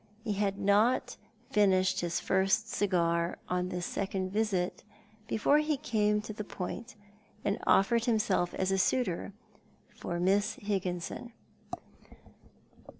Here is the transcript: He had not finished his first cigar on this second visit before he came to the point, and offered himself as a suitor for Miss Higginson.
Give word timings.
He 0.23 0.33
had 0.33 0.57
not 0.57 1.15
finished 1.51 2.01
his 2.01 2.19
first 2.19 2.67
cigar 2.67 3.37
on 3.47 3.69
this 3.69 3.85
second 3.85 4.31
visit 4.33 4.83
before 5.27 5.59
he 5.59 5.77
came 5.77 6.21
to 6.23 6.33
the 6.33 6.43
point, 6.43 6.95
and 7.45 7.59
offered 7.67 8.05
himself 8.05 8.55
as 8.55 8.71
a 8.71 8.79
suitor 8.79 9.31
for 9.95 10.19
Miss 10.19 10.55
Higginson. 10.55 11.33